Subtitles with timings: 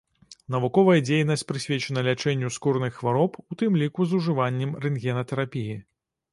[0.53, 5.81] Навуковая дзейнасць прысвечана лячэнню скурных хвароб, у тым ліку з ужываннем рэнтгенатэрапіі.